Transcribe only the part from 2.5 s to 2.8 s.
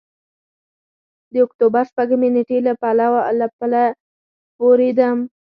له